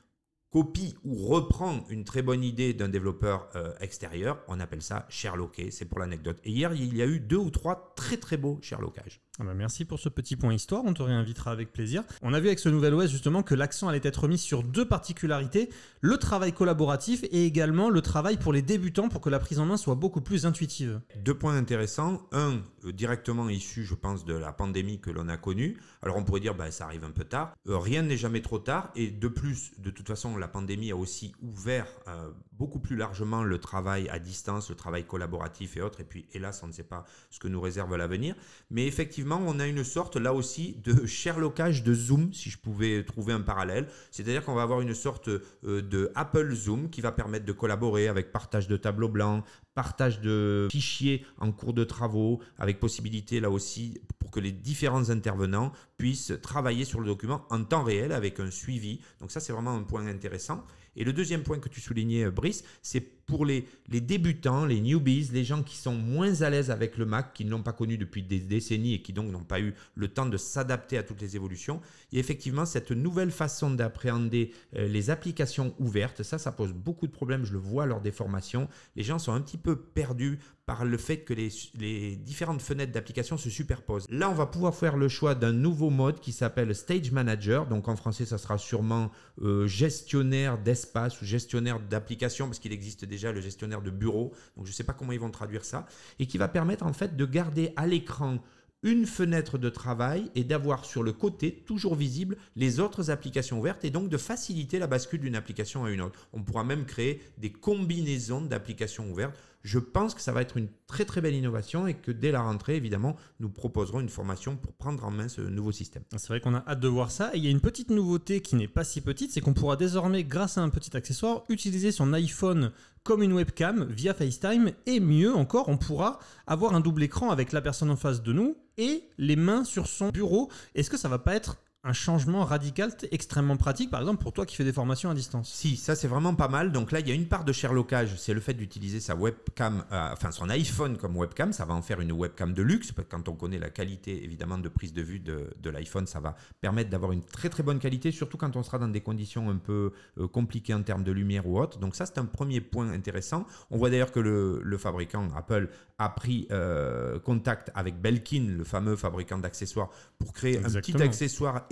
copie 0.51 0.95
ou 1.03 1.15
reprend 1.27 1.85
une 1.89 2.03
très 2.03 2.21
bonne 2.21 2.43
idée 2.43 2.73
d'un 2.73 2.89
développeur 2.89 3.49
euh, 3.55 3.73
extérieur, 3.79 4.39
on 4.47 4.59
appelle 4.59 4.81
ça 4.81 5.05
Sherlocké, 5.09 5.71
c'est 5.71 5.85
pour 5.85 5.99
l'anecdote. 5.99 6.39
Et 6.43 6.51
hier, 6.51 6.73
il 6.73 6.95
y 6.95 7.01
a 7.01 7.05
eu 7.05 7.19
deux 7.19 7.37
ou 7.37 7.49
trois 7.49 7.93
très 7.95 8.17
très 8.17 8.37
beaux 8.37 8.59
Sherlockages. 8.61 9.21
Ah 9.39 9.43
bah 9.43 9.53
merci 9.53 9.85
pour 9.85 9.99
ce 9.99 10.09
petit 10.09 10.35
point 10.35 10.51
histoire, 10.51 10.83
on 10.83 10.95
te 10.95 11.03
réinvitera 11.03 11.51
avec 11.51 11.71
plaisir. 11.71 12.03
On 12.23 12.33
a 12.33 12.39
vu 12.39 12.47
avec 12.47 12.57
ce 12.57 12.69
nouvel 12.69 12.95
OS 12.95 13.11
justement 13.11 13.43
que 13.43 13.53
l'accent 13.53 13.87
allait 13.87 14.01
être 14.03 14.27
mis 14.27 14.39
sur 14.39 14.63
deux 14.63 14.87
particularités, 14.87 15.69
le 16.01 16.17
travail 16.17 16.53
collaboratif 16.53 17.23
et 17.25 17.45
également 17.45 17.91
le 17.91 18.01
travail 18.01 18.37
pour 18.37 18.51
les 18.51 18.63
débutants 18.63 19.09
pour 19.09 19.21
que 19.21 19.29
la 19.29 19.37
prise 19.37 19.59
en 19.59 19.65
main 19.65 19.77
soit 19.77 19.93
beaucoup 19.93 20.21
plus 20.21 20.47
intuitive. 20.47 21.01
Deux 21.23 21.35
points 21.35 21.55
intéressants. 21.55 22.23
Un, 22.31 22.61
euh, 22.85 22.91
directement 22.91 23.47
issu, 23.49 23.85
je 23.85 23.93
pense, 23.93 24.25
de 24.25 24.33
la 24.33 24.51
pandémie 24.51 24.99
que 24.99 25.11
l'on 25.11 25.29
a 25.29 25.37
connue. 25.37 25.77
Alors 26.01 26.17
on 26.17 26.23
pourrait 26.23 26.39
dire, 26.39 26.55
bah, 26.55 26.71
ça 26.71 26.85
arrive 26.85 27.03
un 27.03 27.11
peu 27.11 27.23
tard. 27.23 27.53
Euh, 27.67 27.77
rien 27.77 28.01
n'est 28.01 28.17
jamais 28.17 28.41
trop 28.41 28.57
tard. 28.59 28.91
Et 28.95 29.11
de 29.11 29.27
plus, 29.27 29.73
de 29.77 29.91
toute 29.91 30.07
façon, 30.07 30.36
la 30.37 30.47
pandémie 30.47 30.91
a 30.91 30.95
aussi 30.95 31.33
ouvert 31.41 31.87
euh, 32.07 32.31
beaucoup 32.53 32.79
plus 32.79 32.95
largement 32.95 33.43
le 33.43 33.59
travail 33.59 34.09
à 34.09 34.19
distance, 34.19 34.69
le 34.69 34.75
travail 34.75 35.05
collaboratif 35.05 35.77
et 35.77 35.81
autres. 35.81 36.01
Et 36.01 36.03
puis, 36.03 36.27
hélas, 36.33 36.61
on 36.63 36.67
ne 36.67 36.71
sait 36.71 36.83
pas 36.83 37.05
ce 37.29 37.39
que 37.39 37.47
nous 37.47 37.61
réserve 37.61 37.95
l'avenir. 37.95 38.35
Mais 38.69 38.87
effectivement, 38.87 39.41
on 39.45 39.59
a 39.59 39.67
une 39.67 39.83
sorte, 39.83 40.15
là 40.15 40.33
aussi, 40.33 40.75
de 40.83 41.05
Sherlockage 41.05 41.83
de 41.83 41.93
Zoom, 41.93 42.33
si 42.33 42.49
je 42.49 42.57
pouvais 42.57 43.03
trouver 43.03 43.33
un 43.33 43.41
parallèle. 43.41 43.87
C'est-à-dire 44.11 44.43
qu'on 44.43 44.55
va 44.55 44.63
avoir 44.63 44.81
une 44.81 44.93
sorte 44.93 45.27
euh, 45.27 45.41
de 45.63 46.11
Apple 46.15 46.53
Zoom 46.53 46.89
qui 46.89 47.01
va 47.01 47.11
permettre 47.11 47.45
de 47.45 47.51
collaborer 47.51 48.07
avec 48.07 48.31
partage 48.31 48.67
de 48.67 48.77
tableaux 48.77 49.09
blancs, 49.09 49.43
partage 49.75 50.21
de 50.21 50.67
fichiers 50.71 51.23
en 51.37 51.51
cours 51.51 51.73
de 51.73 51.83
travaux, 51.83 52.41
avec 52.57 52.79
possibilité 52.79 53.39
là 53.39 53.51
aussi 53.51 54.01
les 54.39 54.51
différents 54.51 55.09
intervenants 55.09 55.71
puissent 55.97 56.33
travailler 56.41 56.85
sur 56.85 56.99
le 56.99 57.07
document 57.07 57.45
en 57.49 57.63
temps 57.63 57.83
réel 57.83 58.11
avec 58.11 58.39
un 58.39 58.51
suivi. 58.51 59.01
Donc 59.19 59.31
ça, 59.31 59.39
c'est 59.39 59.53
vraiment 59.53 59.75
un 59.75 59.83
point 59.83 60.05
intéressant. 60.07 60.63
Et 60.97 61.03
le 61.03 61.13
deuxième 61.13 61.43
point 61.43 61.59
que 61.59 61.69
tu 61.69 61.79
soulignais, 61.79 62.25
euh, 62.25 62.31
Brice, 62.31 62.63
c'est 62.81 62.99
pour 63.27 63.45
les, 63.45 63.67
débutants, 63.89 64.65
les 64.65 64.79
newbies, 64.79 65.29
les 65.33 65.43
gens 65.43 65.61
qui 65.61 65.75
sont 65.75 65.93
moins 65.93 66.41
à 66.41 66.49
l'aise 66.49 66.71
avec 66.71 66.97
le 66.97 67.05
Mac, 67.05 67.33
qui 67.33 67.43
ne 67.43 67.51
l'ont 67.51 67.61
pas 67.61 67.73
connu 67.73 67.97
depuis 67.97 68.23
des 68.23 68.39
décennies 68.39 68.93
et 68.93 69.01
qui 69.01 69.11
donc 69.11 69.29
n'ont 69.29 69.43
pas 69.43 69.59
eu 69.59 69.73
le 69.95 70.07
temps 70.07 70.25
de 70.25 70.37
s'adapter 70.37 70.97
à 70.97 71.03
toutes 71.03 71.21
les 71.21 71.35
évolutions. 71.35 71.81
A 72.13 72.17
effectivement 72.17 72.65
cette 72.65 72.91
nouvelle 72.91 73.31
façon 73.31 73.69
d'appréhender 73.69 74.53
euh, 74.75 74.87
les 74.87 75.09
applications 75.09 75.75
ouvertes. 75.77 76.23
Ça, 76.23 76.37
ça 76.37 76.53
pose 76.53 76.73
beaucoup 76.73 77.05
de 77.05 77.11
problèmes. 77.11 77.45
Je 77.45 77.53
le 77.53 77.59
vois 77.59 77.85
lors 77.85 78.01
des 78.01 78.13
formations. 78.13 78.69
Les 78.95 79.03
gens 79.03 79.19
sont 79.19 79.33
un 79.33 79.41
petit 79.41 79.57
peu 79.57 79.75
perdus 79.75 80.39
par 80.65 80.83
le 80.83 80.97
fait 80.97 81.19
que 81.19 81.33
les, 81.33 81.49
les 81.79 82.15
différentes 82.17 82.61
fenêtres 82.61 82.91
d'application 82.91 83.37
se 83.37 83.49
superposent. 83.49 84.05
Là, 84.09 84.29
on 84.29 84.33
va 84.33 84.45
pouvoir 84.45 84.75
faire 84.75 84.97
le 84.97 85.07
choix 85.07 85.33
d'un 85.33 85.53
nouveau 85.53 85.89
mode 85.89 86.19
qui 86.19 86.33
s'appelle 86.33 86.75
Stage 86.75 87.11
Manager. 87.11 87.67
Donc 87.67 87.87
en 87.87 87.95
français, 87.95 88.25
ça 88.25 88.37
sera 88.37 88.57
sûrement 88.57 89.09
euh, 89.41 89.65
gestionnaire 89.65 90.57
d'espace 90.57 90.86
ou 91.21 91.25
gestionnaire 91.25 91.79
d'application 91.79 92.47
parce 92.47 92.59
qu'il 92.59 92.73
existe 92.73 93.05
déjà 93.05 93.31
le 93.31 93.41
gestionnaire 93.41 93.81
de 93.81 93.91
bureau. 93.91 94.33
Donc 94.55 94.65
je 94.65 94.71
ne 94.71 94.75
sais 94.75 94.83
pas 94.83 94.93
comment 94.93 95.11
ils 95.11 95.19
vont 95.19 95.31
traduire 95.31 95.65
ça. 95.65 95.85
Et 96.19 96.27
qui 96.27 96.37
va 96.37 96.47
permettre 96.47 96.85
en 96.85 96.93
fait 96.93 97.15
de 97.15 97.25
garder 97.25 97.73
à 97.75 97.87
l'écran 97.87 98.39
une 98.83 99.05
fenêtre 99.05 99.57
de 99.57 99.69
travail 99.69 100.29
et 100.35 100.43
d'avoir 100.43 100.85
sur 100.85 101.01
le 101.01 101.11
côté 101.11 101.63
toujours 101.65 101.95
visible 101.95 102.37
les 102.55 102.79
autres 102.79 103.09
applications 103.09 103.59
ouvertes 103.59 103.83
et 103.83 103.89
donc 103.89 104.07
de 104.09 104.17
faciliter 104.17 104.77
la 104.77 104.87
bascule 104.87 105.21
d'une 105.21 105.35
application 105.35 105.85
à 105.85 105.91
une 105.91 106.01
autre. 106.01 106.27
On 106.31 106.43
pourra 106.43 106.63
même 106.63 106.85
créer 106.85 107.21
des 107.37 107.51
combinaisons 107.51 108.41
d'applications 108.41 109.09
ouvertes 109.09 109.35
je 109.67 109.79
pense 109.79 110.15
que 110.15 110.21
ça 110.21 110.31
va 110.31 110.41
être 110.41 110.55
une 110.55 110.69
très 110.87 111.03
très 111.03 111.19
belle 111.19 111.35
innovation 111.35 111.87
et 111.87 111.93
que 111.93 112.11
dès 112.11 112.31
la 112.31 112.41
rentrée, 112.41 112.77
évidemment, 112.77 113.17
nous 113.41 113.49
proposerons 113.49 113.99
une 113.99 114.07
formation 114.07 114.55
pour 114.55 114.71
prendre 114.71 115.03
en 115.03 115.11
main 115.11 115.27
ce 115.27 115.41
nouveau 115.41 115.73
système. 115.73 116.03
C'est 116.15 116.29
vrai 116.29 116.39
qu'on 116.39 116.55
a 116.55 116.63
hâte 116.65 116.79
de 116.79 116.87
voir 116.87 117.11
ça. 117.11 117.31
Il 117.33 117.43
y 117.43 117.47
a 117.47 117.49
une 117.49 117.59
petite 117.59 117.89
nouveauté 117.89 118.39
qui 118.39 118.55
n'est 118.55 118.69
pas 118.69 118.85
si 118.85 119.01
petite, 119.01 119.33
c'est 119.33 119.41
qu'on 119.41 119.53
pourra 119.53 119.75
désormais, 119.75 120.23
grâce 120.23 120.57
à 120.57 120.61
un 120.61 120.69
petit 120.69 120.95
accessoire, 120.95 121.43
utiliser 121.49 121.91
son 121.91 122.13
iPhone 122.13 122.71
comme 123.03 123.21
une 123.21 123.33
webcam 123.33 123.85
via 123.89 124.13
FaceTime. 124.13 124.71
Et 124.85 125.01
mieux 125.01 125.35
encore, 125.35 125.67
on 125.67 125.77
pourra 125.77 126.19
avoir 126.47 126.73
un 126.73 126.79
double 126.79 127.03
écran 127.03 127.29
avec 127.29 127.51
la 127.51 127.59
personne 127.59 127.91
en 127.91 127.97
face 127.97 128.23
de 128.23 128.31
nous 128.31 128.55
et 128.77 129.03
les 129.17 129.35
mains 129.35 129.65
sur 129.65 129.87
son 129.87 130.09
bureau. 130.09 130.49
Est-ce 130.75 130.89
que 130.89 130.97
ça 130.97 131.09
va 131.09 131.19
pas 131.19 131.35
être 131.35 131.57
un 131.87 131.93
changement 131.93 132.43
radical 132.43 132.91
extrêmement 133.11 133.55
pratique, 133.55 133.89
par 133.89 134.01
exemple, 134.01 134.21
pour 134.21 134.33
toi 134.33 134.45
qui 134.45 134.55
fais 134.55 134.65
des 134.65 134.73
formations 134.73 135.09
à 135.09 135.13
distance 135.13 135.49
Si, 135.49 135.77
ça 135.77 135.95
c'est 135.95 136.07
vraiment 136.07 136.35
pas 136.35 136.49
mal. 136.49 136.73
Donc 136.73 136.91
là, 136.91 136.99
il 136.99 137.07
y 137.07 137.11
a 137.11 137.13
une 137.13 137.27
part 137.27 137.45
de 137.45 137.53
Sherlockage, 137.53 138.15
c'est 138.17 138.33
le 138.33 138.41
fait 138.41 138.53
d'utiliser 138.53 138.99
sa 138.99 139.15
webcam, 139.15 139.85
euh, 139.91 140.09
enfin 140.11 140.31
son 140.31 140.49
iPhone 140.49 140.97
comme 140.97 141.15
webcam. 141.15 141.53
Ça 141.53 141.63
va 141.63 141.73
en 141.73 141.81
faire 141.81 142.01
une 142.01 142.11
webcam 142.11 142.53
de 142.53 142.61
luxe, 142.61 142.91
parce 142.91 143.07
que 143.07 143.11
quand 143.11 143.29
on 143.29 143.35
connaît 143.35 143.59
la 143.59 143.69
qualité 143.69 144.23
évidemment 144.23 144.57
de 144.57 144.67
prise 144.67 144.91
de 144.93 145.01
vue 145.01 145.19
de, 145.19 145.69
l'iPhone, 145.69 146.07
ça 146.07 146.19
va 146.19 146.35
permettre 146.61 146.89
d'avoir 146.89 147.11
une 147.13 147.23
très 147.23 147.49
très 147.49 147.63
bonne 147.63 147.79
qualité, 147.79 148.11
surtout 148.11 148.37
quand 148.37 148.55
on 148.55 148.63
sera 148.63 148.79
dans 148.79 148.87
des 148.87 149.01
conditions 149.01 149.49
un 149.49 149.57
peu 149.57 149.91
euh, 150.17 150.27
compliquées 150.27 150.73
en 150.73 150.83
termes 150.83 151.03
de 151.03 151.11
lumière 151.11 151.47
ou 151.47 151.59
autre. 151.59 151.79
Donc 151.79 151.95
ça, 151.95 152.05
c'est 152.05 152.17
un 152.17 152.25
premier 152.25 152.59
point 152.59 152.91
intéressant. 152.91 153.45
On 153.71 153.77
voit 153.77 153.89
d'ailleurs 153.89 154.11
que 154.11 154.19
le, 154.19 154.77
fabricant 154.77 155.27
Apple 155.35 155.69
a 155.97 156.09
pris 156.09 156.47
euh, 156.51 157.17
contact 157.19 157.71
avec 157.73 157.99
Belkin, 157.99 158.45
le 158.57 158.63
fameux 158.63 158.95
fabricant 158.95 159.37
d'accessoires, 159.37 159.89
pour 160.19 160.33
créer 160.33 160.59
un 160.59 160.69
petit 160.69 161.01
accessoire 161.01 161.65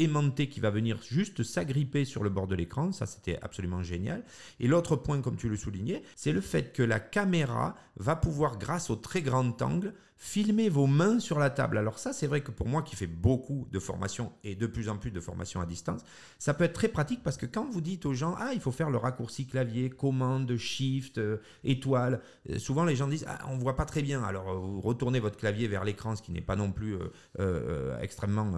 qui 0.50 0.60
va 0.60 0.70
venir 0.70 1.02
juste 1.02 1.44
s'agripper 1.44 2.06
sur 2.06 2.24
le 2.24 2.30
bord 2.30 2.48
de 2.48 2.56
l'écran. 2.56 2.92
Ça, 2.92 3.06
c'était 3.06 3.40
absolument 3.42 3.84
génial. 3.84 4.24
Et 4.60 4.68
l'autre 4.68 4.96
point, 4.96 5.22
comme 5.22 5.38
tu 5.38 5.50
le 5.50 5.58
soulignais, 5.58 6.04
c'est 6.16 6.32
le 6.32 6.42
fait 6.42 6.74
que 6.74 6.84
la 6.84 7.00
caméra 7.00 7.76
va 7.98 8.16
pouvoir, 8.16 8.58
grâce 8.58 8.90
au 8.90 8.96
très 8.96 9.22
grand 9.22 9.62
angle, 9.62 9.94
filmer 10.18 10.70
vos 10.70 10.88
mains 10.88 11.20
sur 11.20 11.40
la 11.40 11.50
table. 11.50 11.78
Alors 11.78 12.00
ça, 12.00 12.14
c'est 12.14 12.28
vrai 12.28 12.42
que 12.42 12.52
pour 12.52 12.68
moi 12.68 12.82
qui 12.82 12.96
fais 12.96 13.08
beaucoup 13.08 13.68
de 13.72 13.80
formations 13.80 14.32
et 14.44 14.56
de 14.56 14.66
plus 14.66 14.90
en 14.90 14.98
plus 14.98 15.12
de 15.12 15.20
formations 15.20 15.60
à 15.60 15.66
distance, 15.66 16.02
ça 16.40 16.54
peut 16.54 16.64
être 16.64 16.74
très 16.74 16.88
pratique 16.88 17.22
parce 17.22 17.38
que 17.38 17.46
quand 17.46 17.70
vous 17.70 17.82
dites 17.82 18.06
aux 18.06 18.14
gens, 18.14 18.36
ah, 18.40 18.52
il 18.54 18.60
faut 18.60 18.72
faire 18.72 18.90
le 18.90 18.98
raccourci 18.98 19.46
clavier, 19.46 19.90
commande, 19.90 20.56
shift, 20.58 21.18
euh, 21.18 21.38
étoile, 21.64 22.22
euh, 22.50 22.60
souvent 22.60 22.86
les 22.86 22.96
gens 22.96 23.08
disent, 23.08 23.26
ah, 23.28 23.40
on 23.50 23.58
voit 23.58 23.76
pas 23.76 23.86
très 23.86 24.02
bien. 24.02 24.24
Alors 24.24 24.50
euh, 24.50 24.56
vous 24.56 24.82
retournez 24.82 25.20
votre 25.20 25.38
clavier 25.38 25.68
vers 25.68 25.84
l'écran, 25.84 26.16
ce 26.16 26.22
qui 26.22 26.32
n'est 26.32 26.42
pas 26.42 26.56
non 26.56 26.72
plus 26.72 26.96
extrêmement 28.02 28.52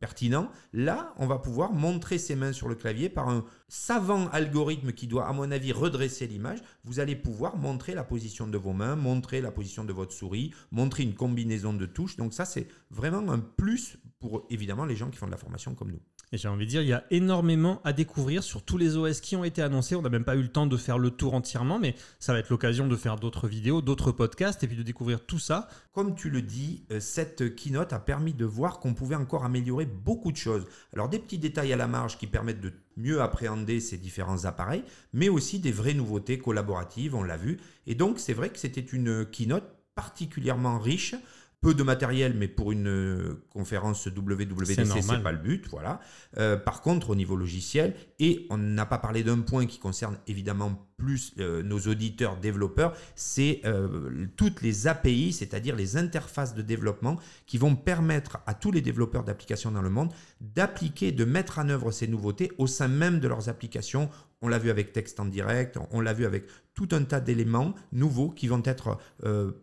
pertinent. 0.00 0.50
Là, 0.72 1.12
on 1.18 1.26
va 1.26 1.38
pouvoir 1.38 1.72
montrer 1.72 2.18
ses 2.18 2.36
mains 2.36 2.52
sur 2.52 2.68
le 2.68 2.74
clavier 2.74 3.08
par 3.08 3.28
un 3.28 3.44
savant 3.68 4.28
algorithme 4.28 4.92
qui 4.92 5.06
doit, 5.06 5.26
à 5.26 5.32
mon 5.32 5.50
avis, 5.50 5.72
redresser 5.72 6.26
l'image. 6.26 6.58
Vous 6.84 7.00
allez 7.00 7.16
pouvoir 7.16 7.56
montrer 7.56 7.94
la 7.94 8.04
position 8.04 8.46
de 8.46 8.58
vos 8.58 8.72
mains, 8.72 8.96
montrer 8.96 9.40
la 9.40 9.50
position 9.50 9.84
de 9.84 9.92
votre 9.92 10.12
souris, 10.12 10.52
montrer 10.70 11.01
une 11.02 11.14
combinaison 11.14 11.72
de 11.72 11.86
touches. 11.86 12.16
Donc 12.16 12.32
ça, 12.32 12.44
c'est 12.44 12.68
vraiment 12.90 13.30
un 13.30 13.38
plus 13.38 13.98
pour 14.18 14.46
évidemment 14.50 14.84
les 14.84 14.96
gens 14.96 15.10
qui 15.10 15.18
font 15.18 15.26
de 15.26 15.32
la 15.32 15.36
formation 15.36 15.74
comme 15.74 15.90
nous. 15.90 16.00
Et 16.34 16.38
j'ai 16.38 16.48
envie 16.48 16.64
de 16.64 16.70
dire, 16.70 16.80
il 16.80 16.88
y 16.88 16.94
a 16.94 17.04
énormément 17.10 17.82
à 17.84 17.92
découvrir 17.92 18.42
sur 18.42 18.62
tous 18.62 18.78
les 18.78 18.96
OS 18.96 19.20
qui 19.20 19.36
ont 19.36 19.44
été 19.44 19.60
annoncés. 19.60 19.96
On 19.96 20.02
n'a 20.02 20.08
même 20.08 20.24
pas 20.24 20.34
eu 20.34 20.40
le 20.40 20.48
temps 20.48 20.66
de 20.66 20.76
faire 20.78 20.98
le 20.98 21.10
tour 21.10 21.34
entièrement, 21.34 21.78
mais 21.78 21.94
ça 22.20 22.32
va 22.32 22.38
être 22.38 22.48
l'occasion 22.48 22.88
de 22.88 22.96
faire 22.96 23.16
d'autres 23.16 23.48
vidéos, 23.48 23.82
d'autres 23.82 24.12
podcasts 24.12 24.64
et 24.64 24.66
puis 24.66 24.76
de 24.76 24.82
découvrir 24.82 25.26
tout 25.26 25.38
ça. 25.38 25.68
Comme 25.92 26.14
tu 26.14 26.30
le 26.30 26.40
dis, 26.40 26.84
euh, 26.90 27.00
cette 27.00 27.54
keynote 27.54 27.92
a 27.92 27.98
permis 27.98 28.32
de 28.32 28.46
voir 28.46 28.80
qu'on 28.80 28.94
pouvait 28.94 29.14
encore 29.14 29.44
améliorer 29.44 29.84
beaucoup 29.84 30.32
de 30.32 30.38
choses. 30.38 30.64
Alors 30.94 31.10
des 31.10 31.18
petits 31.18 31.38
détails 31.38 31.72
à 31.74 31.76
la 31.76 31.86
marge 31.86 32.16
qui 32.16 32.26
permettent 32.26 32.62
de 32.62 32.72
mieux 32.96 33.20
appréhender 33.20 33.80
ces 33.80 33.98
différents 33.98 34.46
appareils, 34.46 34.84
mais 35.12 35.28
aussi 35.28 35.58
des 35.58 35.72
vraies 35.72 35.94
nouveautés 35.94 36.38
collaboratives, 36.38 37.14
on 37.14 37.22
l'a 37.22 37.36
vu. 37.36 37.58
Et 37.86 37.94
donc 37.94 38.18
c'est 38.18 38.34
vrai 38.34 38.48
que 38.48 38.58
c'était 38.58 38.80
une 38.80 39.26
keynote 39.26 39.81
particulièrement 39.94 40.78
riche. 40.78 41.14
Peu 41.62 41.74
de 41.74 41.84
matériel, 41.84 42.34
mais 42.36 42.48
pour 42.48 42.72
une 42.72 42.88
euh, 42.88 43.46
conférence 43.50 44.08
WWDC, 44.08 44.84
c'est 44.84 45.22
pas 45.22 45.30
le 45.30 45.38
but. 45.38 45.68
Voilà. 45.70 46.00
Euh, 46.36 46.56
par 46.56 46.80
contre, 46.80 47.10
au 47.10 47.14
niveau 47.14 47.36
logiciel, 47.36 47.94
et 48.18 48.48
on 48.50 48.58
n'a 48.58 48.84
pas 48.84 48.98
parlé 48.98 49.22
d'un 49.22 49.38
point 49.38 49.66
qui 49.66 49.78
concerne 49.78 50.18
évidemment 50.26 50.88
plus 50.96 51.32
euh, 51.38 51.62
nos 51.62 51.78
auditeurs 51.78 52.36
développeurs, 52.38 52.96
c'est 53.14 53.62
toutes 54.36 54.60
les 54.60 54.88
API, 54.88 55.32
c'est-à-dire 55.32 55.76
les 55.76 55.96
interfaces 55.96 56.52
de 56.52 56.62
développement 56.62 57.16
qui 57.46 57.58
vont 57.58 57.76
permettre 57.76 58.40
à 58.46 58.54
tous 58.54 58.72
les 58.72 58.80
développeurs 58.80 59.22
d'applications 59.22 59.70
dans 59.70 59.82
le 59.82 59.90
monde 59.90 60.12
d'appliquer, 60.40 61.12
de 61.12 61.24
mettre 61.24 61.60
en 61.60 61.68
œuvre 61.68 61.92
ces 61.92 62.08
nouveautés 62.08 62.50
au 62.58 62.66
sein 62.66 62.88
même 62.88 63.20
de 63.20 63.28
leurs 63.28 63.48
applications 63.48 64.10
on 64.40 64.48
l'a 64.48 64.58
vu 64.58 64.70
avec 64.70 64.92
texte 64.92 65.20
en 65.20 65.26
direct, 65.26 65.78
on 65.92 66.00
l'a 66.00 66.12
vu 66.12 66.24
avec 66.26 66.46
tout 66.74 66.88
un 66.90 67.04
tas 67.04 67.20
d'éléments 67.20 67.74
nouveaux 67.92 68.30
qui 68.30 68.48
vont 68.48 68.62
être 68.64 68.98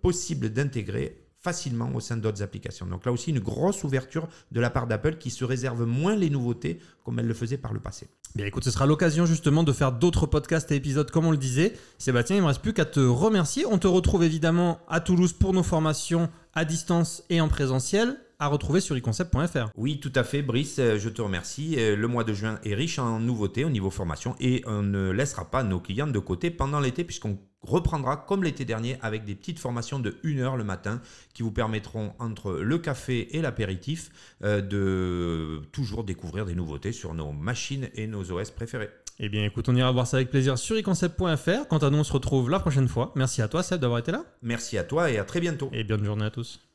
possibles 0.01 0.51
d'intégrer 0.51 1.28
facilement 1.41 1.89
au 1.93 1.99
sein 1.99 2.17
d'autres 2.17 2.43
applications. 2.43 2.85
Donc 2.85 3.05
là 3.05 3.11
aussi, 3.11 3.31
une 3.31 3.39
grosse 3.39 3.83
ouverture 3.83 4.27
de 4.51 4.59
la 4.59 4.69
part 4.69 4.87
d'Apple 4.87 5.15
qui 5.17 5.29
se 5.29 5.45
réserve 5.45 5.85
moins 5.85 6.15
les 6.15 6.29
nouveautés 6.29 6.79
comme 7.03 7.19
elle 7.19 7.27
le 7.27 7.33
faisait 7.33 7.57
par 7.57 7.73
le 7.73 7.79
passé. 7.79 8.07
Bien 8.35 8.45
écoute, 8.45 8.63
ce 8.63 8.71
sera 8.71 8.85
l'occasion 8.85 9.25
justement 9.25 9.63
de 9.63 9.71
faire 9.71 9.91
d'autres 9.91 10.27
podcasts 10.27 10.71
et 10.71 10.75
épisodes 10.75 11.09
comme 11.09 11.25
on 11.25 11.31
le 11.31 11.37
disait. 11.37 11.73
Sébastien, 11.97 12.35
il 12.35 12.39
ne 12.39 12.43
me 12.43 12.47
reste 12.47 12.61
plus 12.61 12.73
qu'à 12.73 12.85
te 12.85 12.99
remercier. 12.99 13.65
On 13.65 13.79
te 13.79 13.87
retrouve 13.87 14.23
évidemment 14.23 14.79
à 14.87 14.99
Toulouse 14.99 15.33
pour 15.33 15.53
nos 15.53 15.63
formations 15.63 16.29
à 16.53 16.65
distance 16.65 17.23
et 17.29 17.41
en 17.41 17.47
présentiel 17.47 18.17
à 18.39 18.47
retrouver 18.47 18.79
sur 18.79 18.95
econcept.fr. 18.95 19.69
Oui, 19.75 19.99
tout 19.99 20.13
à 20.15 20.23
fait, 20.23 20.41
Brice, 20.41 20.79
euh, 20.79 20.97
je 20.97 21.09
te 21.09 21.21
remercie. 21.21 21.75
Euh, 21.77 21.95
le 21.95 22.07
mois 22.07 22.23
de 22.23 22.33
juin 22.33 22.59
est 22.63 22.73
riche 22.73 22.97
en 22.97 23.19
nouveautés 23.19 23.65
au 23.65 23.69
niveau 23.69 23.89
formation 23.89 24.35
et 24.39 24.63
on 24.65 24.81
ne 24.81 25.11
laissera 25.11 25.51
pas 25.51 25.63
nos 25.63 25.79
clients 25.79 26.07
de 26.07 26.19
côté 26.19 26.49
pendant 26.49 26.79
l'été 26.79 27.03
puisqu'on 27.03 27.37
reprendra 27.61 28.15
comme 28.15 28.43
l'été 28.43 28.63
dernier 28.63 28.97
avec 29.01 29.25
des 29.25 29.35
petites 29.35 29.59
formations 29.59 29.99
de 29.99 30.17
1 30.23 30.37
heure 30.39 30.55
le 30.55 30.63
matin 30.63 31.01
qui 31.33 31.43
vous 31.43 31.51
permettront 31.51 32.13
entre 32.19 32.53
le 32.53 32.77
café 32.77 33.35
et 33.35 33.41
l'apéritif 33.41 34.09
euh, 34.43 34.61
de 34.61 35.61
toujours 35.73 36.05
découvrir 36.05 36.45
des 36.45 36.55
nouveautés 36.55 36.93
sur 36.93 37.13
nos 37.13 37.33
machines 37.33 37.89
et 37.95 38.07
nos 38.07 38.31
OS 38.31 38.51
préférés. 38.51 38.89
Eh 39.21 39.27
bien 39.27 39.43
écoute, 39.43 39.67
on 39.67 39.75
ira 39.75 39.91
voir 39.91 40.07
ça 40.07 40.15
avec 40.15 40.29
plaisir 40.29 40.57
sur 40.57 40.77
econcept.fr. 40.77 41.67
Quant 41.67 41.79
à 41.79 41.89
nous, 41.89 41.97
on 41.97 42.03
se 42.05 42.13
retrouve 42.13 42.49
la 42.49 42.59
prochaine 42.59 42.87
fois. 42.87 43.11
Merci 43.15 43.41
à 43.41 43.49
toi 43.49 43.63
Seb 43.63 43.81
d'avoir 43.81 43.99
été 43.99 44.13
là. 44.13 44.23
Merci 44.41 44.77
à 44.77 44.85
toi 44.85 45.11
et 45.11 45.17
à 45.17 45.25
très 45.25 45.41
bientôt. 45.41 45.69
Et 45.73 45.83
bonne 45.83 46.05
journée 46.05 46.23
à 46.23 46.31
tous. 46.31 46.68